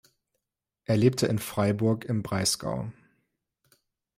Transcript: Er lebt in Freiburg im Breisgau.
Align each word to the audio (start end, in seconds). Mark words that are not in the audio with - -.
Er 0.85 0.97
lebt 0.97 1.21
in 1.21 1.37
Freiburg 1.37 2.05
im 2.05 2.23
Breisgau. 2.23 2.91